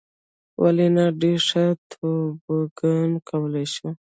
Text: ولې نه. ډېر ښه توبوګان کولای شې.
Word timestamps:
ولې 0.61 0.87
نه. 0.95 1.05
ډېر 1.21 1.39
ښه 1.49 1.65
توبوګان 1.91 3.09
کولای 3.29 3.65
شې. 3.73 3.89